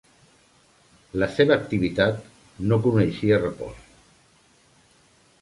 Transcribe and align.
La 1.23 1.27
seva 1.33 1.55
activitat 1.57 2.25
no 2.73 2.81
coneixia 2.87 3.41
repòs. 3.45 3.87